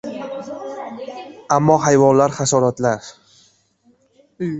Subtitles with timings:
[1.57, 3.11] —Ammo, hayvonlar, hasharotlar...